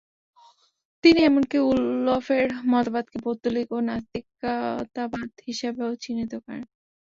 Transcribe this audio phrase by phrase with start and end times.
[1.03, 6.63] তিনি এমনকি উলফের মতবাদকে "পৌত্তলিক ও নাস্তিকতাবাদ" হিসাবেও চিহ্নিত করেন।